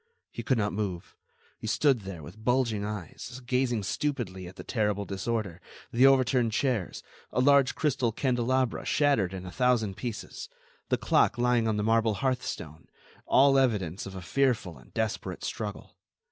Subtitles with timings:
[0.31, 1.15] He could not move.
[1.59, 5.61] He stood there, with bulging eyes, gazing stupidly at the terrible disorder,
[5.93, 10.49] the overturned chairs, a large crystal candelabra shattered in a thousand pieces,
[10.89, 12.87] the clock lying on the marble hearthstone,
[13.27, 15.95] all evidence of a fearful and desperate struggle.